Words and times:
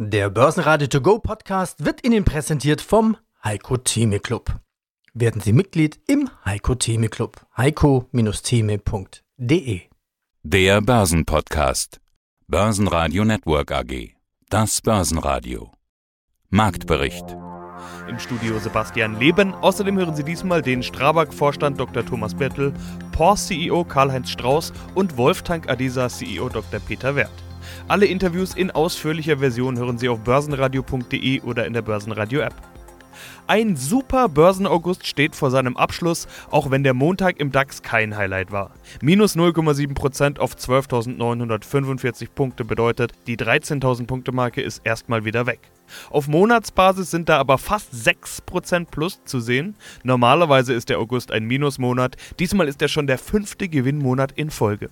Der 0.00 0.30
Börsenradio 0.30 0.86
To 0.86 1.00
Go 1.00 1.18
Podcast 1.18 1.84
wird 1.84 2.06
Ihnen 2.06 2.24
präsentiert 2.24 2.80
vom 2.80 3.16
Heiko 3.42 3.78
Theme 3.78 4.20
Club. 4.20 4.60
Werden 5.12 5.40
Sie 5.40 5.52
Mitglied 5.52 5.98
im 6.06 6.30
Heiko 6.44 6.76
Theme 6.76 7.08
Club. 7.08 7.44
heiko-theme.de 7.56 9.80
Der 10.44 10.80
Börsenpodcast. 10.82 12.00
Börsenradio 12.46 13.24
Network 13.24 13.72
AG. 13.72 14.14
Das 14.48 14.80
Börsenradio. 14.82 15.72
Marktbericht. 16.48 17.36
Im 18.08 18.20
Studio 18.20 18.60
Sebastian 18.60 19.18
Leben. 19.18 19.52
Außerdem 19.52 19.98
hören 19.98 20.14
Sie 20.14 20.22
diesmal 20.22 20.62
den 20.62 20.84
Strabag-Vorstand 20.84 21.80
Dr. 21.80 22.06
Thomas 22.06 22.36
Bertel, 22.36 22.72
POR-CEO 23.10 23.82
Karl-Heinz 23.82 24.30
Strauß 24.30 24.72
und 24.94 25.16
Wolftank 25.16 25.68
Adisa 25.68 26.08
CEO 26.08 26.50
Dr. 26.50 26.78
Peter 26.78 27.16
Wert. 27.16 27.32
Alle 27.86 28.06
Interviews 28.06 28.54
in 28.54 28.70
ausführlicher 28.70 29.38
Version 29.38 29.78
hören 29.78 29.98
Sie 29.98 30.08
auf 30.08 30.20
börsenradio.de 30.20 31.40
oder 31.42 31.66
in 31.66 31.72
der 31.72 31.82
Börsenradio-App. 31.82 32.54
Ein 33.46 33.76
super 33.76 34.28
Börsenaugust 34.28 35.06
steht 35.06 35.34
vor 35.34 35.50
seinem 35.50 35.76
Abschluss, 35.76 36.28
auch 36.50 36.70
wenn 36.70 36.84
der 36.84 36.94
Montag 36.94 37.40
im 37.40 37.50
DAX 37.50 37.82
kein 37.82 38.16
Highlight 38.16 38.52
war. 38.52 38.72
Minus 39.00 39.36
0,7% 39.36 40.38
auf 40.38 40.54
12.945 40.54 42.28
Punkte 42.34 42.64
bedeutet, 42.64 43.12
die 43.26 43.38
13.000 43.38 44.06
Punkte 44.06 44.32
Marke 44.32 44.60
ist 44.60 44.82
erstmal 44.84 45.24
wieder 45.24 45.46
weg. 45.46 45.60
Auf 46.10 46.28
Monatsbasis 46.28 47.10
sind 47.10 47.30
da 47.30 47.38
aber 47.38 47.56
fast 47.56 47.94
6% 47.94 48.86
plus 48.90 49.24
zu 49.24 49.40
sehen. 49.40 49.76
Normalerweise 50.02 50.74
ist 50.74 50.90
der 50.90 50.98
August 50.98 51.32
ein 51.32 51.44
Minusmonat, 51.44 52.16
diesmal 52.38 52.68
ist 52.68 52.82
er 52.82 52.88
schon 52.88 53.06
der 53.06 53.18
fünfte 53.18 53.68
Gewinnmonat 53.68 54.32
in 54.32 54.50
Folge. 54.50 54.90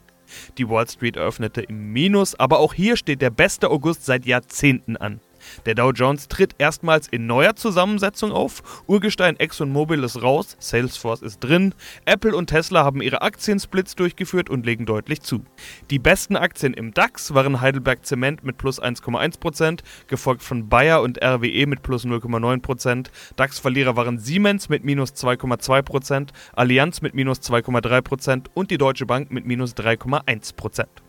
Die 0.59 0.69
Wall 0.69 0.89
Street 0.89 1.17
eröffnete 1.17 1.63
im 1.63 1.93
Minus, 1.93 2.35
aber 2.35 2.59
auch 2.59 2.75
hier 2.75 2.97
steht 2.97 3.23
der 3.23 3.31
beste 3.31 3.71
August 3.71 4.05
seit 4.05 4.27
Jahrzehnten 4.27 4.97
an. 4.97 5.21
Der 5.65 5.75
Dow 5.75 5.91
Jones 5.93 6.29
tritt 6.29 6.55
erstmals 6.59 7.09
in 7.09 7.27
neuer 7.27 7.57
Zusammensetzung 7.57 8.33
auf. 8.33 8.85
Urgestein 8.87 9.39
ExxonMobil 9.39 10.03
ist 10.05 10.23
raus, 10.23 10.57
Salesforce 10.59 11.23
ist 11.23 11.41
drin. 11.41 11.75
Apple 12.05 12.35
und 12.35 12.49
Tesla 12.49 12.85
haben 12.85 13.03
ihre 13.03 13.23
Aktiensplits 13.23 13.97
durchgeführt 13.97 14.51
und 14.51 14.67
legen 14.67 14.87
deutlich 14.87 15.23
zu. 15.23 15.45
Die 15.91 15.99
besten 15.99 16.37
Aktien 16.37 16.75
im 16.75 16.93
DAX 16.93 17.35
waren 17.35 17.61
Heidelberg 17.61 18.05
Zement 18.05 18.45
mit 18.45 18.59
plus 18.59 18.83
1,1%, 18.83 19.81
gefolgt 20.07 20.43
von 20.43 20.69
Bayer 20.69 21.03
und 21.03 21.23
RWE 21.23 21.67
mit 21.67 21.83
plus 21.83 22.05
0,9%. 22.05 23.07
DAX-Verlierer 23.37 23.97
waren 23.97 24.19
Siemens 24.19 24.69
mit 24.69 24.85
minus 24.85 25.13
2,2%, 25.13 26.29
Allianz 26.55 27.03
mit 27.03 27.15
minus 27.15 27.39
2,3% 27.41 28.47
und 28.55 28.71
die 28.71 28.79
Deutsche 28.79 29.07
Bank 29.07 29.31
mit 29.31 29.47
minus 29.47 29.75
3,1%. 29.75 31.06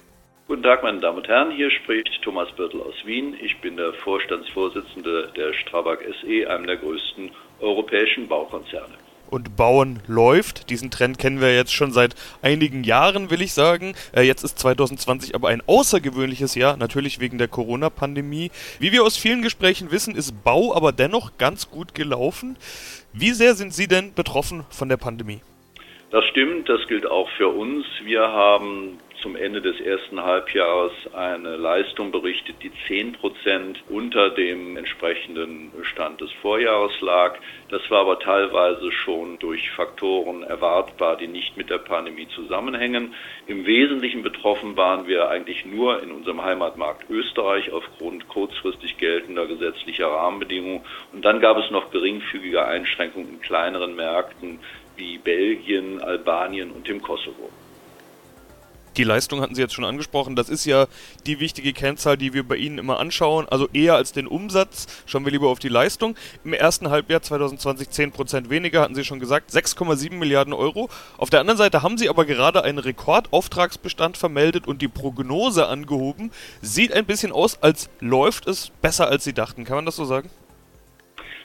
Guten 0.47 0.63
Tag, 0.63 0.81
meine 0.81 1.01
Damen 1.01 1.17
und 1.17 1.27
Herren. 1.27 1.51
Hier 1.51 1.69
spricht 1.69 2.21
Thomas 2.21 2.49
Birtel 2.53 2.81
aus 2.81 2.95
Wien. 3.03 3.35
Ich 3.41 3.57
bin 3.57 3.75
der 3.75 3.91
Vorstandsvorsitzende 3.91 5.33
der 5.35 5.51
Strabag 5.51 5.99
SE, 6.21 6.49
einem 6.49 6.65
der 6.65 6.77
größten 6.77 7.31
europäischen 7.59 8.29
Baukonzerne. 8.29 8.93
Und 9.29 9.57
Bauen 9.57 9.99
läuft. 10.07 10.69
Diesen 10.69 10.89
Trend 10.89 11.19
kennen 11.19 11.41
wir 11.41 11.53
jetzt 11.53 11.73
schon 11.73 11.91
seit 11.91 12.15
einigen 12.41 12.85
Jahren, 12.85 13.29
will 13.29 13.41
ich 13.41 13.51
sagen. 13.51 13.93
Äh, 14.15 14.21
jetzt 14.21 14.45
ist 14.45 14.57
2020 14.59 15.35
aber 15.35 15.49
ein 15.49 15.61
außergewöhnliches 15.67 16.55
Jahr, 16.55 16.77
natürlich 16.77 17.19
wegen 17.19 17.37
der 17.37 17.49
Corona-Pandemie. 17.49 18.49
Wie 18.79 18.93
wir 18.93 19.03
aus 19.03 19.17
vielen 19.17 19.41
Gesprächen 19.41 19.91
wissen, 19.91 20.15
ist 20.15 20.45
Bau 20.45 20.73
aber 20.73 20.93
dennoch 20.93 21.37
ganz 21.37 21.69
gut 21.69 21.93
gelaufen. 21.93 22.55
Wie 23.11 23.31
sehr 23.31 23.53
sind 23.55 23.73
Sie 23.73 23.89
denn 23.89 24.13
betroffen 24.13 24.63
von 24.69 24.87
der 24.87 24.95
Pandemie? 24.95 25.41
Das 26.09 26.23
stimmt, 26.27 26.69
das 26.69 26.87
gilt 26.87 27.05
auch 27.05 27.29
für 27.31 27.49
uns. 27.49 27.85
Wir 28.05 28.21
haben 28.21 28.97
zum 29.27 29.35
Ende 29.35 29.59
des 29.61 29.81
ersten 29.81 30.23
Halbjahres 30.23 30.93
eine 31.13 31.57
Leistung 31.57 32.11
berichtet, 32.11 32.63
die 32.63 32.71
10 32.87 33.11
Prozent 33.11 33.83
unter 33.89 34.29
dem 34.29 34.77
entsprechenden 34.77 35.69
Stand 35.81 36.21
des 36.21 36.31
Vorjahres 36.41 36.93
lag. 37.01 37.37
Das 37.67 37.81
war 37.91 37.99
aber 37.99 38.19
teilweise 38.19 38.89
schon 38.93 39.37
durch 39.39 39.69
Faktoren 39.71 40.43
erwartbar, 40.43 41.17
die 41.17 41.27
nicht 41.27 41.57
mit 41.57 41.69
der 41.69 41.79
Pandemie 41.79 42.29
zusammenhängen. 42.29 43.15
Im 43.47 43.65
Wesentlichen 43.65 44.23
betroffen 44.23 44.77
waren 44.77 45.07
wir 45.07 45.27
eigentlich 45.27 45.65
nur 45.65 46.01
in 46.01 46.11
unserem 46.11 46.41
Heimatmarkt 46.41 47.09
Österreich 47.09 47.69
aufgrund 47.73 48.29
kurzfristig 48.29 48.97
geltender 48.97 49.45
gesetzlicher 49.45 50.07
Rahmenbedingungen. 50.07 50.85
Und 51.11 51.25
dann 51.25 51.41
gab 51.41 51.57
es 51.57 51.69
noch 51.69 51.91
geringfügige 51.91 52.65
Einschränkungen 52.65 53.27
in 53.27 53.41
kleineren 53.41 53.93
Märkten 53.93 54.59
wie 54.95 55.17
Belgien, 55.17 56.01
Albanien 56.01 56.71
und 56.71 56.87
dem 56.87 57.01
Kosovo. 57.01 57.49
Die 58.97 59.03
Leistung 59.03 59.41
hatten 59.41 59.53
Sie 59.53 59.61
jetzt 59.61 59.75
schon 59.75 59.85
angesprochen. 59.85 60.35
Das 60.35 60.49
ist 60.49 60.65
ja 60.65 60.87
die 61.27 61.39
wichtige 61.39 61.71
Kennzahl, 61.71 62.17
die 62.17 62.33
wir 62.33 62.47
bei 62.47 62.55
Ihnen 62.55 62.79
immer 62.79 62.99
anschauen. 62.99 63.47
Also 63.47 63.69
eher 63.71 63.95
als 63.95 64.11
den 64.11 64.25
Umsatz 64.25 64.87
schauen 65.05 65.23
wir 65.23 65.31
lieber 65.31 65.49
auf 65.49 65.59
die 65.59 65.69
Leistung. 65.69 66.15
Im 66.43 66.53
ersten 66.53 66.89
Halbjahr 66.89 67.21
2020 67.21 67.89
10% 67.89 68.49
weniger, 68.49 68.81
hatten 68.81 68.95
Sie 68.95 69.05
schon 69.05 69.19
gesagt, 69.19 69.51
6,7 69.51 70.13
Milliarden 70.13 70.53
Euro. 70.53 70.89
Auf 71.17 71.29
der 71.29 71.41
anderen 71.41 71.59
Seite 71.59 71.83
haben 71.83 71.99
Sie 71.99 72.09
aber 72.09 72.25
gerade 72.25 72.63
einen 72.63 72.79
Rekordauftragsbestand 72.79 74.17
vermeldet 74.17 74.67
und 74.67 74.81
die 74.81 74.87
Prognose 74.87 75.67
angehoben. 75.67 76.31
Sieht 76.61 76.91
ein 76.91 77.05
bisschen 77.05 77.31
aus, 77.31 77.61
als 77.61 77.89
läuft 77.99 78.47
es 78.47 78.71
besser, 78.81 79.07
als 79.09 79.23
Sie 79.23 79.33
dachten. 79.33 79.63
Kann 79.63 79.75
man 79.75 79.85
das 79.85 79.95
so 79.95 80.05
sagen? 80.05 80.29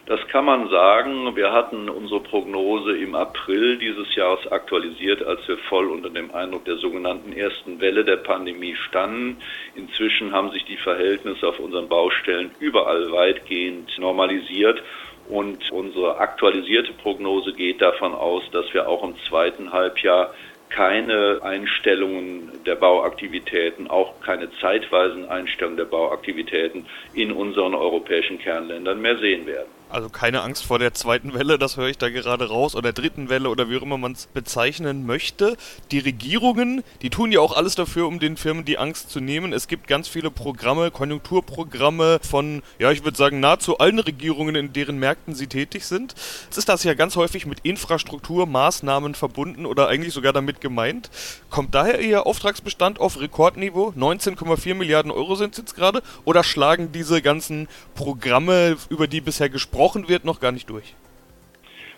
Das 0.07 0.19
kann 0.29 0.45
man 0.45 0.69
sagen. 0.69 1.37
Wir 1.37 1.53
hatten 1.53 1.89
unsere 1.89 2.19
Prognose 2.21 2.97
im 2.97 3.15
April 3.15 3.79
dieses 3.79 4.13
Jahres 4.17 4.51
aktualisiert, 4.51 5.23
als 5.23 5.47
wir 5.47 5.57
voll 5.69 5.87
unter 5.87 6.11
dem 6.11 6.35
Eindruck 6.35 6.65
der 6.65 6.77
sogenannten 6.77 7.33
ersten 7.33 7.81
Welle 7.81 8.05
der 8.05 8.17
Pandemie 8.17 8.75
standen. 8.75 9.37
Inzwischen 9.77 10.33
haben 10.33 10.51
sich 10.51 10.65
die 10.65 10.77
Verhältnisse 10.77 11.47
auf 11.47 11.61
unseren 11.61 11.89
Baustellen 11.89 12.51
überall 12.59 13.13
weitgehend 13.13 13.97
normalisiert. 13.97 14.83
Und 15.29 15.71
unsere 15.71 16.19
aktualisierte 16.19 16.93
Prognose 16.95 17.53
geht 17.53 17.81
davon 17.81 18.13
aus, 18.13 18.43
dass 18.51 18.75
wir 18.75 18.89
auch 18.89 19.05
im 19.05 19.15
zweiten 19.29 19.73
Halbjahr 19.73 20.34
keine 20.69 21.39
Einstellungen 21.43 22.51
der 22.67 22.75
Bauaktivitäten, 22.75 23.89
auch 23.89 24.21
keine 24.21 24.51
zeitweisen 24.61 25.29
Einstellungen 25.29 25.77
der 25.77 25.84
Bauaktivitäten 25.84 26.87
in 27.15 27.31
unseren 27.31 27.75
europäischen 27.75 28.39
Kernländern 28.39 29.01
mehr 29.01 29.19
sehen 29.19 29.47
werden. 29.47 29.69
Also 29.92 30.08
keine 30.08 30.41
Angst 30.41 30.64
vor 30.64 30.78
der 30.78 30.94
zweiten 30.94 31.34
Welle, 31.34 31.58
das 31.58 31.76
höre 31.76 31.88
ich 31.88 31.98
da 31.98 32.08
gerade 32.08 32.48
raus, 32.48 32.75
oder 32.75 32.94
dritten 32.94 33.28
Welle 33.28 33.50
oder 33.50 33.69
wie 33.69 33.76
auch 33.76 33.82
immer 33.82 33.98
man 33.98 34.12
es 34.12 34.25
bezeichnen 34.25 35.04
möchte. 35.04 35.58
Die 35.91 35.98
Regierungen, 35.98 36.82
die 37.03 37.10
tun 37.10 37.30
ja 37.30 37.41
auch 37.41 37.54
alles 37.54 37.75
dafür, 37.75 38.06
um 38.06 38.19
den 38.19 38.38
Firmen 38.38 38.64
die 38.64 38.78
Angst 38.78 39.10
zu 39.10 39.20
nehmen. 39.20 39.53
Es 39.53 39.69
gibt 39.69 39.86
ganz 39.86 40.08
viele 40.08 40.30
Programme, 40.30 40.91
Konjunkturprogramme 40.91 42.20
von, 42.22 42.62
ja, 42.78 42.91
ich 42.91 43.04
würde 43.04 43.19
sagen, 43.19 43.41
nahezu 43.41 43.76
allen 43.76 43.98
Regierungen, 43.98 44.54
in 44.54 44.72
deren 44.72 44.97
Märkten 44.97 45.34
sie 45.34 45.47
tätig 45.47 45.84
sind. 45.84 46.14
Jetzt 46.44 46.56
ist 46.56 46.70
das 46.70 46.84
ja 46.84 46.94
ganz 46.94 47.16
häufig 47.16 47.44
mit 47.44 47.59
Infrastrukturmaßnahmen 47.60 49.14
verbunden 49.14 49.66
oder 49.66 49.88
eigentlich 49.88 50.14
sogar 50.14 50.32
damit 50.32 50.62
gemeint. 50.62 51.10
Kommt 51.50 51.74
daher 51.74 52.00
Ihr 52.00 52.26
Auftragsbestand 52.26 52.98
auf 52.98 53.20
Rekordniveau? 53.20 53.92
19,4 53.94 54.72
Milliarden 54.74 55.10
Euro 55.10 55.34
sind 55.34 55.53
es 55.53 55.59
jetzt 55.59 55.74
gerade? 55.74 56.03
Oder 56.24 56.44
schlagen 56.44 56.92
diese 56.92 57.20
ganzen 57.20 57.69
Programme, 57.94 58.78
über 58.88 59.06
die 59.06 59.20
bisher 59.20 59.50
gesprochen 59.50 59.81
besprochen 59.82 60.09
wird, 60.09 60.25
noch 60.25 60.38
gar 60.38 60.53
nicht 60.53 60.70
durch? 60.70 60.94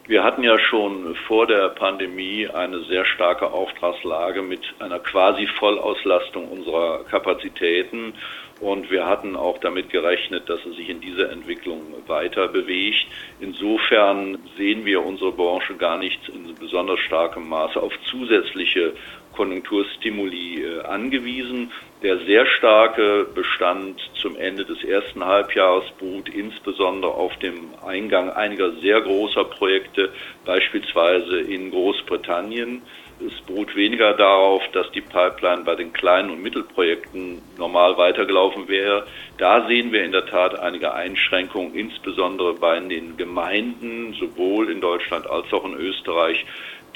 Wir 0.07 0.23
hatten 0.23 0.43
ja 0.43 0.59
schon 0.59 1.15
vor 1.27 1.47
der 1.47 1.71
Pandemie 1.71 2.47
eine 2.47 2.81
sehr 2.85 3.05
starke 3.07 3.51
Auftragslage 3.51 4.43
mit 4.43 4.61
einer 4.79 4.99
quasi 4.99 5.47
Vollauslastung 5.59 6.49
unserer 6.49 7.05
Kapazitäten 7.05 8.15
und 8.61 8.91
wir 8.91 9.07
hatten 9.07 9.35
auch 9.37 9.59
damit 9.59 9.91
gerechnet, 9.91 10.49
dass 10.49 10.65
es 10.65 10.77
sich 10.77 10.89
in 10.89 11.01
dieser 11.01 11.31
Entwicklung 11.31 11.81
weiter 12.07 12.49
bewegt. 12.49 13.07
Insofern 13.41 14.39
sehen 14.57 14.85
wir 14.85 15.05
unsere 15.05 15.33
Branche 15.33 15.75
gar 15.75 15.99
nicht 15.99 16.29
in 16.29 16.55
besonders 16.55 17.01
starkem 17.01 17.49
Maße 17.49 17.81
auf 17.81 17.93
zusätzliche 18.11 18.93
Konjunkturstimuli 19.35 20.65
äh, 20.65 20.81
angewiesen. 20.83 21.71
Der 22.03 22.19
sehr 22.19 22.47
starke 22.47 23.27
Bestand 23.35 24.01
zum 24.15 24.37
Ende 24.37 24.65
des 24.65 24.83
ersten 24.85 25.25
Halbjahres 25.25 25.85
beruht 25.99 26.29
insbesondere 26.29 27.13
auf 27.13 27.37
dem 27.39 27.71
Eingang 27.85 28.31
einiger 28.31 28.73
sehr 28.81 29.01
großer 29.01 29.45
Projekte, 29.45 30.13
beispielsweise 30.45 31.41
in 31.41 31.71
Großbritannien. 31.71 32.83
Es 33.25 33.41
beruht 33.43 33.75
weniger 33.77 34.13
darauf, 34.15 34.63
dass 34.73 34.91
die 34.91 35.01
Pipeline 35.01 35.63
bei 35.63 35.77
den 35.77 35.93
kleinen 35.93 36.31
und 36.31 36.43
Mittelprojekten 36.43 37.41
normal 37.59 37.97
weitergelaufen 37.97 38.67
wäre. 38.69 39.07
Da 39.39 39.67
sehen 39.69 39.93
wir 39.93 40.03
in 40.03 40.11
der 40.11 40.27
Tat 40.27 40.59
einige 40.59 40.93
Einschränkungen, 40.93 41.75
insbesondere 41.75 42.55
bei 42.55 42.79
den 42.81 43.17
Gemeinden, 43.17 44.15
sowohl 44.15 44.71
in 44.71 44.81
Deutschland 44.81 45.29
als 45.31 45.51
auch 45.53 45.65
in 45.65 45.75
Österreich, 45.75 46.45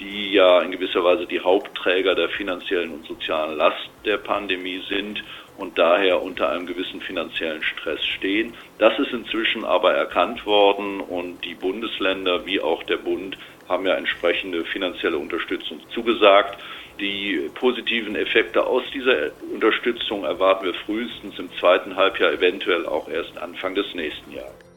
die 0.00 0.32
ja 0.32 0.60
in 0.60 0.70
gewisser 0.70 1.02
Weise 1.04 1.26
die 1.26 1.40
Hauptträger 1.40 2.14
der 2.14 2.28
finanziellen 2.28 2.92
und 2.92 3.06
sozialen 3.06 3.56
Last 3.56 3.90
der 4.04 4.18
Pandemie 4.18 4.82
sind 4.88 5.22
und 5.56 5.76
daher 5.76 6.22
unter 6.22 6.50
einem 6.50 6.66
gewissen 6.66 7.00
finanziellen 7.00 7.62
Stress 7.62 8.04
stehen. 8.04 8.54
Das 8.78 8.98
ist 8.98 9.12
inzwischen 9.12 9.64
aber 9.64 9.92
erkannt 9.92 10.46
worden 10.46 11.00
und 11.00 11.44
die 11.44 11.54
Bundesländer 11.54 12.46
wie 12.46 12.60
auch 12.60 12.82
der 12.84 12.98
Bund 12.98 13.36
haben 13.68 13.86
ja 13.86 13.94
entsprechende 13.94 14.64
finanzielle 14.64 15.18
Unterstützung 15.18 15.80
zugesagt. 15.90 16.58
Die 17.00 17.50
positiven 17.54 18.16
Effekte 18.16 18.66
aus 18.66 18.82
dieser 18.92 19.30
Unterstützung 19.52 20.24
erwarten 20.24 20.66
wir 20.66 20.74
frühestens 20.74 21.38
im 21.38 21.50
zweiten 21.58 21.94
Halbjahr, 21.94 22.32
eventuell 22.32 22.86
auch 22.86 23.08
erst 23.08 23.36
Anfang 23.38 23.74
des 23.74 23.94
nächsten 23.94 24.32
Jahres. 24.32 24.67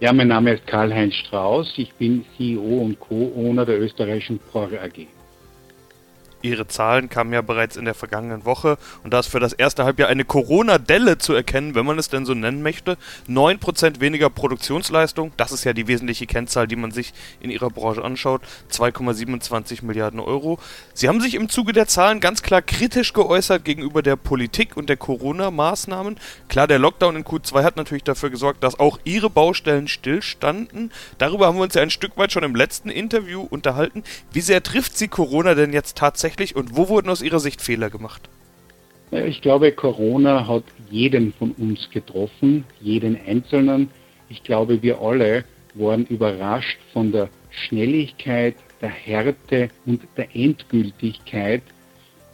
Ja, 0.00 0.12
mein 0.12 0.28
Name 0.28 0.52
ist 0.52 0.64
Karl-Heinz 0.64 1.12
Strauß. 1.14 1.74
Ich 1.76 1.92
bin 1.94 2.24
CEO 2.36 2.60
und 2.60 3.00
Co-Owner 3.00 3.66
der 3.66 3.80
österreichischen 3.80 4.38
POR 4.38 4.70
AG. 4.80 5.17
Ihre 6.40 6.68
Zahlen 6.68 7.08
kamen 7.08 7.32
ja 7.32 7.42
bereits 7.42 7.76
in 7.76 7.84
der 7.84 7.94
vergangenen 7.94 8.44
Woche 8.44 8.78
und 9.02 9.12
da 9.12 9.20
ist 9.20 9.26
für 9.26 9.40
das 9.40 9.52
erste 9.52 9.84
Halbjahr 9.84 10.08
eine 10.08 10.24
Corona-Delle 10.24 11.18
zu 11.18 11.32
erkennen, 11.32 11.74
wenn 11.74 11.84
man 11.84 11.98
es 11.98 12.08
denn 12.08 12.24
so 12.24 12.34
nennen 12.34 12.62
möchte. 12.62 12.96
9% 13.28 14.00
weniger 14.00 14.30
Produktionsleistung, 14.30 15.32
das 15.36 15.50
ist 15.50 15.64
ja 15.64 15.72
die 15.72 15.88
wesentliche 15.88 16.26
Kennzahl, 16.26 16.68
die 16.68 16.76
man 16.76 16.92
sich 16.92 17.12
in 17.40 17.50
Ihrer 17.50 17.70
Branche 17.70 18.04
anschaut. 18.04 18.42
2,27 18.70 19.84
Milliarden 19.84 20.20
Euro. 20.20 20.60
Sie 20.94 21.08
haben 21.08 21.20
sich 21.20 21.34
im 21.34 21.48
Zuge 21.48 21.72
der 21.72 21.88
Zahlen 21.88 22.20
ganz 22.20 22.42
klar 22.42 22.62
kritisch 22.62 23.12
geäußert 23.12 23.64
gegenüber 23.64 24.02
der 24.02 24.14
Politik 24.16 24.76
und 24.76 24.88
der 24.88 24.96
Corona-Maßnahmen. 24.96 26.18
Klar, 26.48 26.68
der 26.68 26.78
Lockdown 26.78 27.16
in 27.16 27.24
Q2 27.24 27.64
hat 27.64 27.76
natürlich 27.76 28.04
dafür 28.04 28.30
gesorgt, 28.30 28.62
dass 28.62 28.78
auch 28.78 29.00
Ihre 29.02 29.28
Baustellen 29.28 29.88
stillstanden. 29.88 30.92
Darüber 31.18 31.48
haben 31.48 31.56
wir 31.56 31.64
uns 31.64 31.74
ja 31.74 31.82
ein 31.82 31.90
Stück 31.90 32.16
weit 32.16 32.30
schon 32.30 32.44
im 32.44 32.54
letzten 32.54 32.90
Interview 32.90 33.42
unterhalten. 33.42 34.04
Wie 34.32 34.40
sehr 34.40 34.62
trifft 34.62 34.96
Sie 34.96 35.08
Corona 35.08 35.54
denn 35.54 35.72
jetzt 35.72 35.96
tatsächlich? 35.96 36.27
Tatsächlich 36.28 36.56
und 36.56 36.76
wo 36.76 36.88
wurden 36.88 37.08
aus 37.08 37.22
Ihrer 37.22 37.40
Sicht 37.40 37.60
Fehler 37.62 37.90
gemacht? 37.90 38.28
Ich 39.10 39.40
glaube, 39.40 39.72
Corona 39.72 40.46
hat 40.46 40.64
jeden 40.90 41.32
von 41.32 41.52
uns 41.52 41.88
getroffen, 41.90 42.64
jeden 42.80 43.18
Einzelnen. 43.26 43.88
Ich 44.28 44.42
glaube, 44.42 44.82
wir 44.82 45.00
alle 45.00 45.44
waren 45.74 46.04
überrascht 46.06 46.78
von 46.92 47.12
der 47.12 47.30
Schnelligkeit, 47.50 48.56
der 48.82 48.90
Härte 48.90 49.70
und 49.86 50.02
der 50.16 50.28
Endgültigkeit 50.34 51.62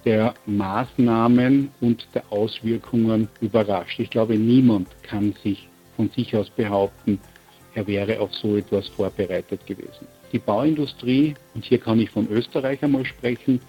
der 0.05 0.35
Maßnahmen 0.44 1.70
und 1.81 2.06
der 2.14 2.25
Auswirkungen 2.31 3.29
überrascht. 3.40 3.99
Ich 4.00 4.11
glaube, 4.11 4.37
niemand 4.37 4.88
kann 5.02 5.35
sich 5.43 5.67
von 5.97 6.11
sich 6.11 6.37
aus 6.37 6.50
behaupten, 6.50 7.19
er 7.75 7.87
wäre 7.87 8.20
auf 8.20 8.32
so 8.35 8.56
etwas 8.56 8.87
vorbereitet 8.88 9.67
gewesen. 9.67 10.06
Die 10.32 10.38
Bauindustrie, 10.38 11.35
und 11.55 11.64
hier 11.64 11.79
kann 11.79 12.00
ich 12.00 12.11
von 12.11 12.29
Österreich 12.29 12.82
einmal 12.82 13.06
sprechen, 13.06 13.61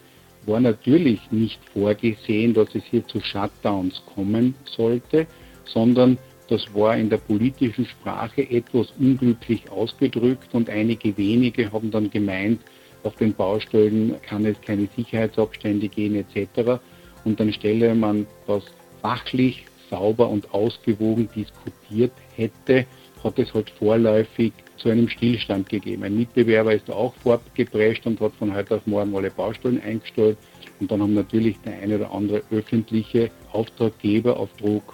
war 0.47 0.59
natürlich 0.59 1.19
nicht 1.31 1.59
vorgesehen, 1.73 2.53
dass 2.53 2.73
es 2.75 2.83
hier 2.85 3.05
zu 3.07 3.19
Shutdowns 3.19 4.01
kommen 4.13 4.55
sollte, 4.65 5.27
sondern 5.65 6.17
das 6.47 6.73
war 6.73 6.95
in 6.95 7.09
der 7.09 7.17
politischen 7.17 7.85
Sprache 7.85 8.49
etwas 8.49 8.91
unglücklich 8.99 9.69
ausgedrückt 9.71 10.53
und 10.53 10.69
einige 10.69 11.17
wenige 11.17 11.71
haben 11.71 11.89
dann 11.89 12.09
gemeint, 12.09 12.61
auf 13.03 13.15
den 13.15 13.33
Baustellen 13.33 14.15
kann 14.21 14.45
es 14.45 14.59
keine 14.61 14.87
Sicherheitsabstände 14.95 15.87
gehen 15.87 16.15
etc. 16.15 16.79
Und 17.23 17.39
dann 17.39 17.53
stelle 17.53 17.93
man 17.95 18.25
das 18.47 18.63
fachlich 19.01 19.65
sauber 19.89 20.29
und 20.29 20.51
ausgewogen 20.53 21.29
diskutiert 21.35 22.13
hätte, 22.35 22.85
hat 23.23 23.39
es 23.39 23.53
halt 23.53 23.69
vorläufig 23.71 24.53
zu 24.77 24.89
einem 24.89 25.07
Stillstand 25.09 25.69
gegeben. 25.69 26.03
Ein 26.03 26.17
Mitbewerber 26.17 26.73
ist 26.73 26.89
auch 26.89 27.13
fortgeprescht 27.15 28.05
und 28.05 28.19
hat 28.19 28.33
von 28.33 28.53
heute 28.53 28.75
auf 28.75 28.87
morgen 28.87 29.15
alle 29.15 29.31
Baustellen 29.31 29.81
eingestellt. 29.81 30.37
Und 30.79 30.91
dann 30.91 31.01
haben 31.01 31.13
natürlich 31.13 31.57
der 31.61 31.79
eine 31.79 31.95
oder 31.95 32.11
andere 32.11 32.41
öffentliche 32.51 33.31
Auftraggeber 33.51 34.37
auf 34.37 34.51
Druck 34.57 34.93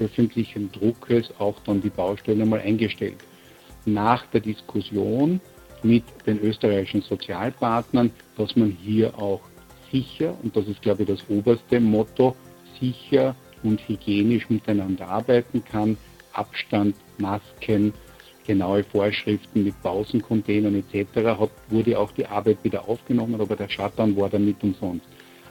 öffentlichen 0.00 0.70
Druckes 0.72 1.30
auch 1.38 1.58
dann 1.64 1.80
die 1.80 1.90
Baustellen 1.90 2.42
einmal 2.42 2.60
eingestellt. 2.60 3.16
Nach 3.84 4.26
der 4.26 4.40
Diskussion 4.40 5.40
mit 5.82 6.04
den 6.26 6.40
österreichischen 6.40 7.02
Sozialpartnern, 7.02 8.10
dass 8.36 8.56
man 8.56 8.70
hier 8.70 9.16
auch 9.18 9.40
sicher, 9.90 10.34
und 10.42 10.56
das 10.56 10.66
ist 10.66 10.82
glaube 10.82 11.02
ich 11.02 11.08
das 11.08 11.24
oberste 11.28 11.80
Motto, 11.80 12.36
sicher 12.80 13.34
und 13.62 13.80
hygienisch 13.88 14.48
miteinander 14.50 15.08
arbeiten 15.08 15.64
kann, 15.64 15.96
Abstand, 16.32 16.94
Masken, 17.18 17.92
genaue 18.48 18.82
Vorschriften 18.82 19.62
mit 19.62 19.80
Pausencontainern 19.82 20.74
etc. 20.74 21.38
Hat, 21.38 21.50
wurde 21.68 21.98
auch 21.98 22.10
die 22.12 22.26
Arbeit 22.26 22.58
wieder 22.64 22.88
aufgenommen, 22.88 23.40
aber 23.40 23.54
der 23.54 23.68
Shutdown 23.68 24.16
war 24.16 24.30
dann 24.30 24.46
nicht 24.46 24.64
umsonst. 24.64 25.06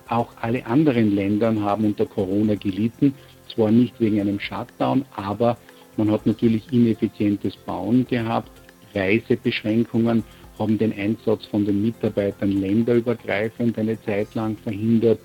Auch 0.10 0.30
alle 0.42 0.66
anderen 0.66 1.16
Länder 1.16 1.54
haben 1.62 1.86
unter 1.86 2.06
Corona 2.06 2.56
gelitten, 2.56 3.14
zwar 3.54 3.72
nicht 3.72 4.00
wegen 4.00 4.20
einem 4.20 4.40
Shutdown, 4.40 5.06
aber 5.16 5.58
man 5.96 6.12
hat 6.12 6.26
natürlich 6.26 6.64
ineffizientes 6.72 7.56
Bauen 7.56 8.06
gehabt, 8.08 8.52
Reisebeschränkungen 8.94 10.24
haben 10.58 10.78
den 10.78 10.94
Einsatz 10.94 11.46
von 11.46 11.66
den 11.66 11.82
Mitarbeitern 11.84 12.52
länderübergreifend 12.52 13.78
eine 13.78 14.02
Zeit 14.02 14.34
lang 14.34 14.58
verhindert 14.58 15.20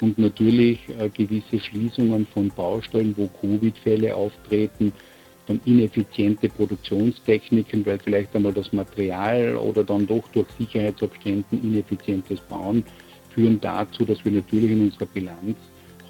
und 0.00 0.18
natürlich 0.18 0.80
äh, 0.88 1.08
gewisse 1.10 1.58
Schließungen 1.60 2.26
von 2.26 2.48
Baustellen, 2.48 3.14
wo 3.16 3.28
Covid-Fälle 3.40 4.14
auftreten, 4.14 4.92
dann 5.48 5.60
ineffiziente 5.64 6.48
Produktionstechniken, 6.48 7.84
weil 7.84 7.98
vielleicht 7.98 8.34
einmal 8.36 8.52
das 8.52 8.72
Material 8.72 9.56
oder 9.56 9.82
dann 9.82 10.06
doch 10.06 10.26
durch 10.32 10.46
Sicherheitsabständen 10.58 11.62
ineffizientes 11.62 12.40
Bauen 12.40 12.84
führen 13.34 13.60
dazu, 13.60 14.04
dass 14.04 14.24
wir 14.24 14.32
natürlich 14.32 14.70
in 14.70 14.82
unserer 14.82 15.06
Bilanz 15.06 15.56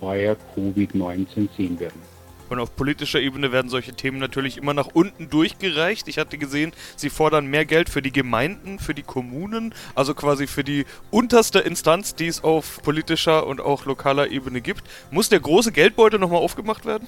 heuer 0.01 0.37
Covid-19 0.55 1.49
sehen 1.57 1.79
werden. 1.81 2.01
Und 2.49 2.61
auf 2.61 2.75
politischer 2.77 3.21
Ebene 3.21 3.53
werden 3.53 3.69
solche 3.69 3.93
Themen 3.93 4.19
natürlich 4.19 4.57
immer 4.57 4.73
nach 4.73 4.89
unten 4.95 5.29
durchgereicht. 5.29 6.09
Ich 6.09 6.19
hatte 6.19 6.39
gesehen, 6.39 6.73
sie 6.97 7.11
fordern 7.11 7.47
mehr 7.47 7.67
Geld 7.67 7.91
für 7.91 8.01
die 8.01 8.13
Gemeinden, 8.13 8.79
für 8.79 8.95
die 8.95 9.03
Kommunen, 9.03 9.75
also 9.95 10.15
quasi 10.15 10.47
für 10.47 10.65
die 10.65 10.87
unterste 11.11 11.59
Instanz, 11.59 12.15
die 12.15 12.27
es 12.27 12.43
auf 12.43 12.83
politischer 12.83 13.47
und 13.47 13.61
auch 13.61 13.85
lokaler 13.85 14.31
Ebene 14.31 14.63
gibt. 14.63 14.85
Muss 15.11 15.29
der 15.29 15.41
große 15.41 15.73
Geldbeutel 15.73 16.19
nochmal 16.19 16.41
aufgemacht 16.41 16.87
werden? 16.87 17.07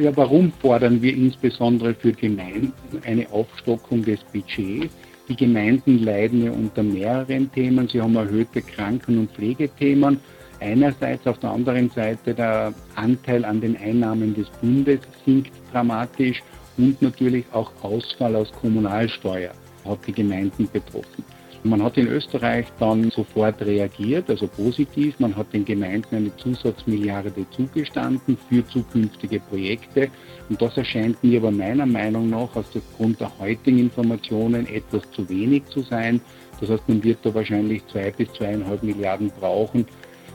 Ja, 0.00 0.16
warum 0.16 0.52
fordern 0.52 1.02
wir 1.02 1.14
insbesondere 1.14 1.94
für 1.94 2.12
Gemeinden 2.12 2.72
eine 3.04 3.28
Aufstockung 3.32 4.04
des 4.04 4.20
Budgets? 4.32 4.94
Die 5.28 5.36
Gemeinden 5.36 6.04
leiden 6.04 6.44
ja 6.44 6.52
unter 6.52 6.82
mehreren 6.82 7.50
Themen. 7.52 7.88
Sie 7.88 8.00
haben 8.00 8.14
erhöhte 8.16 8.62
Kranken- 8.62 9.18
und 9.18 9.32
Pflegethemen. 9.32 10.20
Einerseits, 10.60 11.26
auf 11.26 11.38
der 11.38 11.50
anderen 11.50 11.90
Seite 11.90 12.34
der 12.34 12.72
Anteil 12.94 13.44
an 13.44 13.60
den 13.60 13.76
Einnahmen 13.76 14.34
des 14.34 14.48
Bundes 14.60 15.00
sinkt 15.24 15.52
dramatisch 15.72 16.42
und 16.78 17.02
natürlich 17.02 17.44
auch 17.52 17.72
Ausfall 17.82 18.36
aus 18.36 18.52
Kommunalsteuer 18.52 19.52
hat 19.84 19.98
die 20.06 20.12
Gemeinden 20.12 20.68
betroffen. 20.72 21.24
Man 21.64 21.80
hat 21.80 21.96
in 21.96 22.08
Österreich 22.08 22.66
dann 22.80 23.10
sofort 23.10 23.62
reagiert, 23.62 24.28
also 24.28 24.48
positiv. 24.48 25.20
Man 25.20 25.36
hat 25.36 25.52
den 25.52 25.64
Gemeinden 25.64 26.16
eine 26.16 26.36
Zusatzmilliarde 26.36 27.32
zugestanden 27.50 28.36
für 28.48 28.66
zukünftige 28.66 29.38
Projekte. 29.38 30.08
Und 30.48 30.60
das 30.60 30.76
erscheint 30.76 31.22
mir 31.22 31.38
aber 31.38 31.52
meiner 31.52 31.86
Meinung 31.86 32.30
nach 32.30 32.56
aus 32.56 32.68
der 32.74 32.82
Grund 32.96 33.20
der 33.20 33.30
heutigen 33.38 33.78
Informationen 33.78 34.66
etwas 34.66 35.02
zu 35.12 35.28
wenig 35.28 35.64
zu 35.66 35.82
sein. 35.82 36.20
Das 36.60 36.68
heißt, 36.68 36.88
man 36.88 37.04
wird 37.04 37.18
da 37.22 37.32
wahrscheinlich 37.32 37.86
zwei 37.86 38.10
bis 38.10 38.32
zweieinhalb 38.32 38.82
Milliarden 38.82 39.30
brauchen. 39.38 39.86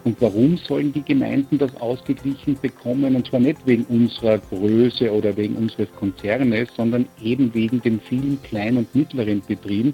Und 0.06 0.22
warum 0.22 0.56
sollen 0.56 0.94
die 0.94 1.04
Gemeinden 1.04 1.58
das 1.58 1.76
ausgeglichen 1.82 2.58
bekommen? 2.62 3.18
Und 3.18 3.28
zwar 3.28 3.42
nicht 3.42 3.60
wegen 3.66 3.84
unserer 3.90 4.38
Größe 4.38 5.12
oder 5.12 5.36
wegen 5.36 5.58
unseres 5.58 5.92
Konzernes, 5.98 6.70
sondern 6.78 7.06
eben 7.22 7.54
wegen 7.54 7.82
den 7.82 8.00
vielen 8.00 8.42
kleinen 8.44 8.78
und 8.78 8.96
mittleren 8.96 9.42
Betrieben, 9.46 9.94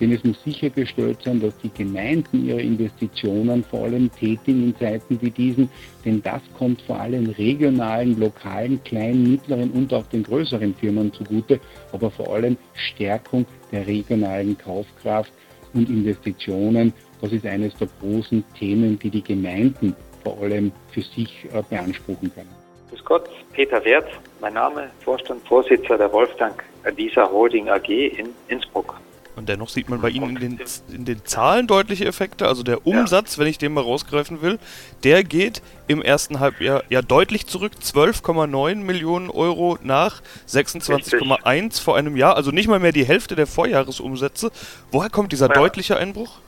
denn 0.00 0.12
es 0.12 0.24
muss 0.24 0.42
sichergestellt 0.42 1.18
sein, 1.22 1.40
dass 1.40 1.56
die 1.58 1.70
Gemeinden 1.70 2.46
ihre 2.46 2.60
Investitionen 2.60 3.64
vor 3.64 3.84
allem 3.84 4.10
tätigen 4.10 4.64
in 4.64 4.76
Zeiten 4.76 5.20
wie 5.20 5.30
diesen, 5.30 5.70
denn 6.04 6.22
das 6.22 6.42
kommt 6.56 6.82
vor 6.82 7.00
allem 7.00 7.26
regionalen, 7.30 8.18
lokalen, 8.18 8.82
kleinen, 8.84 9.30
mittleren 9.32 9.70
und 9.70 9.92
auch 9.92 10.06
den 10.06 10.22
größeren 10.22 10.74
Firmen 10.74 11.12
zugute, 11.12 11.60
aber 11.92 12.10
vor 12.10 12.34
allem 12.34 12.56
Stärkung 12.74 13.46
der 13.72 13.86
regionalen 13.86 14.56
Kaufkraft 14.58 15.32
und 15.72 15.88
Investitionen. 15.88 16.92
Das 17.20 17.32
ist 17.32 17.46
eines 17.46 17.74
der 17.76 17.88
großen 18.00 18.44
Themen, 18.58 18.98
die 18.98 19.10
die 19.10 19.22
Gemeinden 19.22 19.94
vor 20.22 20.40
allem 20.40 20.72
für 20.90 21.02
sich 21.02 21.46
äh, 21.52 21.62
beanspruchen 21.68 22.32
können. 22.34 22.50
Grüß 22.90 23.04
Gott, 23.04 23.28
Peter 23.52 23.84
Wert, 23.84 24.08
mein 24.40 24.54
Name, 24.54 24.90
Vorstand, 25.00 25.46
Vorsitzender 25.46 25.98
der 25.98 26.12
Wolfgang 26.12 26.62
Adisa 26.84 27.30
Holding 27.30 27.68
AG 27.68 27.88
in 27.88 28.28
Innsbruck. 28.48 28.94
Und 29.36 29.48
dennoch 29.48 29.68
sieht 29.68 29.88
man 29.88 30.00
bei 30.00 30.10
Ihnen 30.10 30.36
in 30.36 30.58
den, 30.58 30.60
in 30.92 31.04
den 31.04 31.24
Zahlen 31.24 31.66
deutliche 31.66 32.04
Effekte. 32.04 32.46
Also 32.46 32.62
der 32.62 32.86
Umsatz, 32.86 33.36
ja. 33.36 33.40
wenn 33.40 33.48
ich 33.48 33.58
den 33.58 33.72
mal 33.72 33.82
rausgreifen 33.82 34.42
will, 34.42 34.58
der 35.02 35.24
geht 35.24 35.60
im 35.88 36.02
ersten 36.02 36.38
Halbjahr 36.40 36.84
ja 36.88 37.02
deutlich 37.02 37.46
zurück. 37.46 37.72
12,9 37.80 38.76
Millionen 38.76 39.30
Euro 39.30 39.78
nach 39.82 40.22
26,1 40.48 41.82
vor 41.82 41.96
einem 41.96 42.16
Jahr. 42.16 42.36
Also 42.36 42.52
nicht 42.52 42.68
mal 42.68 42.78
mehr 42.78 42.92
die 42.92 43.04
Hälfte 43.04 43.34
der 43.34 43.46
Vorjahresumsätze. 43.46 44.52
Woher 44.92 45.10
kommt 45.10 45.32
dieser 45.32 45.48
ja. 45.48 45.54
deutliche 45.54 45.96
Einbruch? 45.96 46.38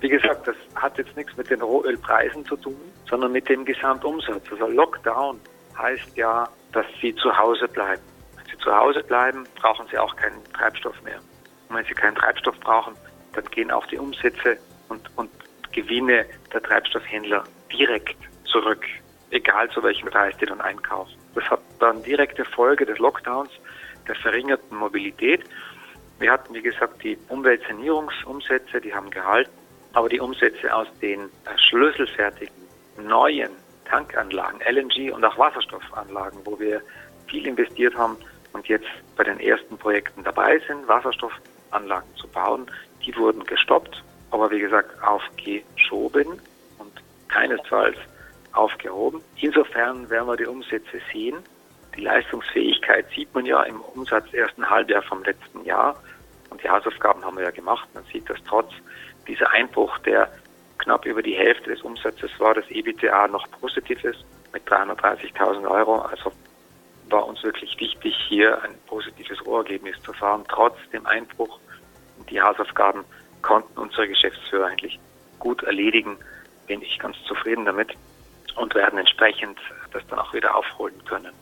Wie 0.00 0.08
gesagt, 0.08 0.46
das 0.46 0.56
hat 0.74 0.98
jetzt 0.98 1.16
nichts 1.16 1.36
mit 1.36 1.48
den 1.48 1.62
Rohölpreisen 1.62 2.44
zu 2.44 2.56
tun, 2.56 2.76
sondern 3.08 3.32
mit 3.32 3.48
dem 3.48 3.64
Gesamtumsatz. 3.64 4.42
Also 4.50 4.66
Lockdown 4.66 5.40
heißt 5.78 6.16
ja, 6.16 6.48
dass 6.72 6.84
Sie 7.00 7.14
zu 7.14 7.36
Hause 7.36 7.68
bleiben. 7.68 8.02
Wenn 8.36 8.44
Sie 8.46 8.58
zu 8.58 8.74
Hause 8.74 9.02
bleiben, 9.04 9.46
brauchen 9.54 9.86
Sie 9.90 9.96
auch 9.96 10.14
keinen 10.16 10.42
Treibstoff 10.52 11.00
mehr. 11.02 11.20
Und 11.68 11.76
wenn 11.76 11.84
sie 11.84 11.94
keinen 11.94 12.16
Treibstoff 12.16 12.58
brauchen, 12.60 12.94
dann 13.34 13.44
gehen 13.46 13.70
auch 13.70 13.86
die 13.86 13.98
Umsätze 13.98 14.58
und, 14.88 15.10
und 15.16 15.30
Gewinne 15.72 16.26
der 16.52 16.62
Treibstoffhändler 16.62 17.44
direkt 17.72 18.16
zurück, 18.44 18.84
egal 19.30 19.68
zu 19.70 19.82
welchem 19.82 20.08
Preis 20.08 20.36
die 20.40 20.46
dann 20.46 20.60
einkaufen. 20.60 21.14
Das 21.34 21.44
hat 21.50 21.60
dann 21.80 22.02
direkte 22.02 22.44
Folge 22.44 22.86
des 22.86 22.98
Lockdowns, 22.98 23.50
der 24.06 24.14
verringerten 24.14 24.76
Mobilität. 24.76 25.42
Wir 26.20 26.30
hatten, 26.30 26.54
wie 26.54 26.62
gesagt, 26.62 27.02
die 27.02 27.18
Umweltsanierungsumsätze, 27.28 28.80
die 28.80 28.94
haben 28.94 29.10
gehalten, 29.10 29.50
aber 29.94 30.08
die 30.08 30.20
Umsätze 30.20 30.72
aus 30.74 30.86
den 31.00 31.28
schlüsselfertigen 31.68 32.54
neuen 33.02 33.50
Tankanlagen, 33.84 34.60
LNG 34.60 35.12
und 35.12 35.24
auch 35.24 35.36
Wasserstoffanlagen, 35.38 36.40
wo 36.44 36.58
wir 36.58 36.80
viel 37.26 37.46
investiert 37.46 37.96
haben 37.96 38.16
und 38.52 38.66
jetzt 38.68 38.86
bei 39.16 39.24
den 39.24 39.40
ersten 39.40 39.76
Projekten 39.76 40.22
dabei 40.22 40.60
sind, 40.66 40.86
Wasserstoffanlagen 41.74 42.16
zu 42.16 42.28
bauen, 42.28 42.66
die 43.04 43.14
wurden 43.16 43.44
gestoppt, 43.44 44.02
aber 44.30 44.50
wie 44.50 44.60
gesagt 44.60 44.90
aufgeschoben 45.02 46.40
und 46.78 46.92
keinesfalls 47.28 47.96
aufgehoben. 48.52 49.20
Insofern 49.36 50.08
werden 50.08 50.28
wir 50.28 50.36
die 50.36 50.46
Umsätze 50.46 51.00
sehen. 51.12 51.36
Die 51.96 52.02
Leistungsfähigkeit 52.02 53.06
sieht 53.14 53.32
man 53.34 53.46
ja 53.46 53.62
im 53.62 53.80
Umsatz 53.80 54.32
ersten 54.32 54.68
Halbjahr 54.68 55.02
vom 55.02 55.22
letzten 55.24 55.64
Jahr. 55.64 56.00
Und 56.50 56.62
die 56.62 56.68
Hausaufgaben 56.68 57.24
haben 57.24 57.36
wir 57.36 57.44
ja 57.44 57.50
gemacht. 57.50 57.88
Man 57.94 58.04
sieht, 58.12 58.28
dass 58.30 58.38
trotz 58.44 58.72
dieser 59.26 59.50
Einbruch, 59.50 59.98
der 59.98 60.30
knapp 60.78 61.04
über 61.06 61.22
die 61.22 61.34
Hälfte 61.34 61.70
des 61.70 61.82
Umsatzes 61.82 62.30
war, 62.38 62.54
das 62.54 62.68
EBTA 62.68 63.28
noch 63.28 63.48
positiv 63.60 64.02
ist 64.04 64.24
mit 64.52 64.66
330.000 64.68 65.68
Euro. 65.68 65.98
Also 65.98 66.32
war 67.10 67.26
uns 67.26 67.42
wirklich 67.42 67.78
wichtig, 67.78 68.14
hier 68.28 68.62
ein 68.62 68.74
positives 68.86 69.44
Rohergebnis 69.44 70.00
zu 70.02 70.12
fahren, 70.12 70.44
trotz 70.48 70.76
dem 70.92 71.06
Einbruch. 71.06 71.60
Die 72.30 72.40
Hausaufgaben 72.40 73.04
konnten 73.42 73.78
unsere 73.78 74.08
Geschäftsführer 74.08 74.66
eigentlich 74.66 74.98
gut 75.38 75.62
erledigen. 75.62 76.16
Bin 76.66 76.80
ich 76.82 76.98
ganz 76.98 77.16
zufrieden 77.26 77.64
damit 77.64 77.94
und 78.56 78.74
werden 78.74 78.98
entsprechend 78.98 79.58
das 79.92 80.06
dann 80.08 80.18
auch 80.18 80.32
wieder 80.32 80.54
aufholen 80.54 81.04
können. 81.04 81.32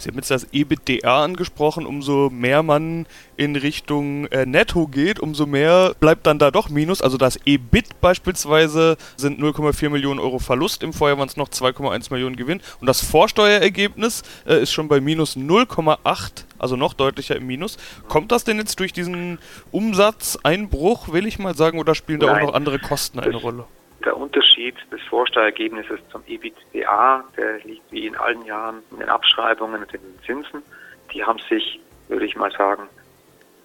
Sie 0.00 0.08
haben 0.08 0.16
jetzt 0.16 0.30
das 0.30 0.46
EBITDA 0.52 1.24
angesprochen, 1.24 1.84
umso 1.84 2.30
mehr 2.30 2.62
man 2.62 3.06
in 3.36 3.54
Richtung 3.54 4.26
äh, 4.26 4.46
Netto 4.46 4.86
geht, 4.86 5.20
umso 5.20 5.44
mehr 5.44 5.94
bleibt 6.00 6.26
dann 6.26 6.38
da 6.38 6.50
doch 6.50 6.70
Minus. 6.70 7.02
Also 7.02 7.18
das 7.18 7.38
EBIT 7.44 8.00
beispielsweise 8.00 8.96
sind 9.16 9.40
0,4 9.40 9.90
Millionen 9.90 10.18
Euro 10.18 10.38
Verlust, 10.38 10.82
im 10.82 10.94
Vorjahr 10.94 11.18
waren 11.18 11.28
es 11.28 11.36
noch 11.36 11.48
2,1 11.48 12.12
Millionen 12.12 12.36
Gewinn 12.36 12.62
und 12.80 12.86
das 12.86 13.02
Vorsteuerergebnis 13.02 14.22
äh, 14.46 14.62
ist 14.62 14.72
schon 14.72 14.88
bei 14.88 15.00
minus 15.00 15.36
0,8, 15.36 16.44
also 16.58 16.76
noch 16.76 16.94
deutlicher 16.94 17.36
im 17.36 17.46
Minus. 17.46 17.76
Kommt 18.08 18.32
das 18.32 18.44
denn 18.44 18.56
jetzt 18.56 18.80
durch 18.80 18.92
diesen 18.92 19.38
Umsatzeinbruch, 19.70 21.12
will 21.12 21.26
ich 21.26 21.38
mal 21.38 21.54
sagen, 21.54 21.78
oder 21.78 21.94
spielen 21.94 22.20
da 22.20 22.34
auch 22.34 22.40
noch 22.40 22.54
andere 22.54 22.78
Kosten 22.78 23.20
eine 23.20 23.36
Rolle? 23.36 23.64
Der 24.04 24.16
Unterschied 24.16 24.49
des 24.68 25.00
Vorsteuerergebnisses 25.08 26.00
zum 26.10 26.22
EBITDA, 26.26 27.24
der 27.36 27.58
liegt 27.60 27.90
wie 27.90 28.06
in 28.06 28.16
allen 28.16 28.44
Jahren 28.44 28.82
in 28.90 28.98
den 28.98 29.08
Abschreibungen 29.08 29.82
und 29.82 29.94
in 29.94 30.00
den 30.00 30.18
Zinsen. 30.24 30.62
Die 31.12 31.24
haben 31.24 31.38
sich, 31.48 31.80
würde 32.08 32.26
ich 32.26 32.36
mal 32.36 32.52
sagen, 32.52 32.88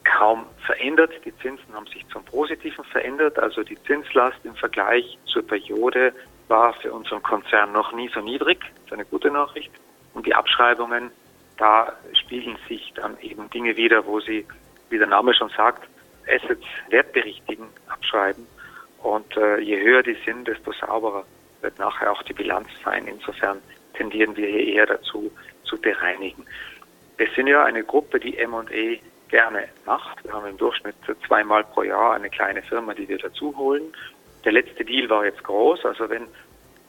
kaum 0.04 0.46
verändert. 0.66 1.12
Die 1.26 1.36
Zinsen 1.38 1.74
haben 1.74 1.88
sich 1.88 2.08
zum 2.10 2.24
Positiven 2.24 2.84
verändert. 2.86 3.38
Also 3.40 3.64
die 3.64 3.82
Zinslast 3.84 4.38
im 4.44 4.56
Vergleich 4.56 5.18
zur 5.26 5.46
Periode 5.46 6.14
war 6.48 6.74
für 6.74 6.94
unseren 6.94 7.24
Konzern 7.24 7.72
noch 7.72 7.92
nie 7.94 8.10
so 8.14 8.22
niedrig. 8.22 8.60
Das 8.62 8.86
ist 8.86 8.94
eine 8.94 9.06
gute 9.06 9.32
Nachricht. 9.32 9.72
Und 10.14 10.26
die 10.26 10.34
Abschreibungen, 10.34 11.12
da 11.58 11.94
spiegeln 12.14 12.58
sich 12.70 12.94
dann 12.96 13.18
eben 13.20 13.50
Dinge 13.50 13.76
wieder, 13.76 14.06
wo 14.06 14.20
sie, 14.20 14.46
wie 14.90 14.98
der 14.98 15.08
Name 15.08 15.34
schon 15.34 15.50
sagt, 15.50 15.88
Assets 16.28 16.66
wertberichtigen, 16.90 17.68
abschreiben. 17.88 18.48
Und 19.06 19.38
äh, 19.38 19.60
je 19.60 19.80
höher 19.80 20.02
die 20.02 20.18
sind, 20.26 20.48
desto 20.48 20.72
sauberer 20.72 21.24
wird 21.62 21.78
nachher 21.78 22.12
auch 22.12 22.24
die 22.24 22.34
Bilanz 22.34 22.68
sein. 22.84 23.06
Insofern 23.06 23.62
tendieren 23.94 24.36
wir 24.36 24.48
hier 24.48 24.66
eher 24.66 24.88
dazu, 24.88 25.32
zu 25.64 25.80
bereinigen. 25.80 26.44
Wir 27.18 27.28
sind 27.36 27.46
ja 27.46 27.64
eine 27.64 27.84
Gruppe, 27.84 28.20
die 28.20 28.36
M&A 28.36 28.98
gerne 29.30 29.70
macht. 29.86 30.24
Wir 30.24 30.34
haben 30.34 30.48
im 30.48 30.58
Durchschnitt 30.58 30.96
zweimal 31.28 31.64
pro 31.66 31.84
Jahr 31.84 32.16
eine 32.16 32.32
kleine 32.32 32.64
Firma, 32.64 32.96
die 32.96 33.08
wir 33.08 33.20
dazu 33.20 33.56
holen. 33.56 33.94
Der 34.44 34.54
letzte 34.54 34.84
Deal 34.84 35.08
war 35.08 35.24
jetzt 35.24 35.44
groß. 35.44 35.86
Also 35.86 36.10
wenn 36.10 36.26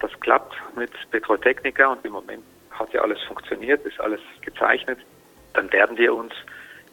das 0.00 0.18
klappt 0.20 0.54
mit 0.74 0.92
Petrotechnica 1.10 1.86
und 1.86 2.02
im 2.02 2.12
Moment 2.12 2.44
hat 2.70 2.94
ja 2.94 3.02
alles 3.02 3.22
funktioniert, 3.24 3.84
ist 3.84 4.00
alles 4.00 4.20
gezeichnet, 4.40 5.00
dann 5.52 5.70
werden 5.70 5.98
wir 5.98 6.14
uns 6.14 6.32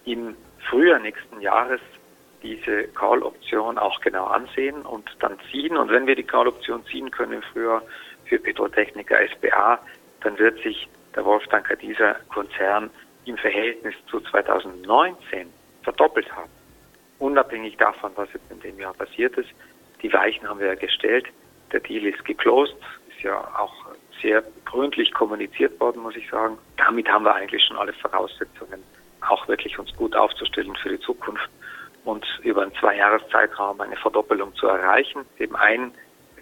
im 0.03 0.35
Frühjahr 0.69 0.99
nächsten 0.99 1.39
Jahres 1.39 1.79
diese 2.43 2.83
Call-Option 2.89 3.77
auch 3.77 3.99
genau 4.01 4.25
ansehen 4.25 4.81
und 4.83 5.09
dann 5.19 5.37
ziehen. 5.49 5.77
Und 5.77 5.89
wenn 5.89 6.05
wir 6.05 6.15
die 6.15 6.23
Call-Option 6.23 6.85
ziehen 6.85 7.09
können 7.09 7.33
im 7.33 7.41
Frühjahr 7.41 7.81
für 8.25 8.37
Petrotechnica 8.37 9.15
SBA, 9.35 9.79
dann 10.21 10.37
wird 10.37 10.61
sich 10.61 10.87
der 11.15 11.25
Wolftanker 11.25 11.75
dieser 11.75 12.15
Konzern 12.29 12.89
im 13.25 13.37
Verhältnis 13.37 13.95
zu 14.09 14.19
2019 14.19 15.47
verdoppelt 15.83 16.29
haben. 16.35 16.49
Unabhängig 17.19 17.77
davon, 17.77 18.11
was 18.15 18.31
jetzt 18.33 18.51
in 18.51 18.59
dem 18.59 18.79
Jahr 18.79 18.93
passiert 18.93 19.37
ist. 19.37 19.49
Die 20.01 20.11
Weichen 20.11 20.47
haben 20.47 20.59
wir 20.59 20.67
ja 20.67 20.75
gestellt. 20.75 21.27
Der 21.71 21.79
Deal 21.79 22.05
ist 22.05 22.23
geclosed, 22.25 22.75
ist 23.09 23.23
ja 23.23 23.37
auch 23.57 23.73
sehr 24.21 24.43
gründlich 24.65 25.13
kommuniziert 25.13 25.79
worden, 25.79 26.01
muss 26.01 26.15
ich 26.15 26.29
sagen. 26.29 26.57
Damit 26.77 27.07
haben 27.09 27.25
wir 27.25 27.33
eigentlich 27.33 27.63
schon 27.63 27.77
alle 27.77 27.93
Voraussetzungen, 27.93 28.83
auch 29.21 29.47
wirklich 29.47 29.79
uns 29.79 29.95
gut 29.95 30.15
aufzustellen 30.15 30.75
für 30.75 30.89
die 30.89 30.99
Zukunft 30.99 31.49
und 32.03 32.25
über 32.43 32.63
einen 32.63 32.75
Zweijahreszeitraum 32.75 33.79
eine 33.81 33.95
Verdoppelung 33.95 34.53
zu 34.55 34.67
erreichen. 34.67 35.25
Eben 35.39 35.55
ein 35.55 35.93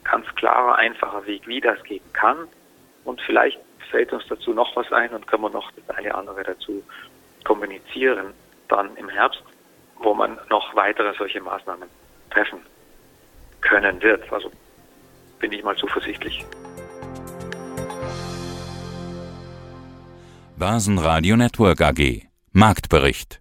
ganz 0.04 0.26
klarer, 0.36 0.76
einfacher 0.76 1.26
Weg, 1.26 1.48
wie 1.48 1.62
das 1.62 1.82
gehen 1.84 2.04
kann. 2.14 2.48
Und 3.04 3.22
vielleicht 3.22 3.60
fällt 3.90 4.12
uns 4.14 4.24
dazu 4.28 4.54
noch 4.54 4.76
was 4.76 4.92
ein 4.92 5.12
und 5.12 5.28
können 5.28 5.44
wir 5.44 5.50
noch 5.50 5.72
das 5.72 5.96
eine 5.98 6.16
andere 6.16 6.44
dazu 6.44 6.84
kommunizieren, 7.44 8.34
dann 8.68 8.96
im 8.96 9.10
Herbst, 9.10 9.44
wo 9.98 10.14
man 10.14 10.40
noch 10.50 10.76
weitere 10.76 11.14
solche 11.18 11.42
Maßnahmen 11.42 11.90
treffen 12.30 12.60
können 13.62 14.02
wird. 14.02 14.32
Also 14.32 14.52
bin 15.40 15.52
ich 15.52 15.64
mal 15.64 15.76
zuversichtlich. 15.76 16.46
Basen 20.58 20.96
Network 20.96 21.82
AG 21.82 22.28
Marktbericht 22.54 23.41